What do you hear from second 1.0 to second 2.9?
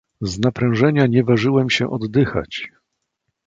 nie ważyłem się oddychać."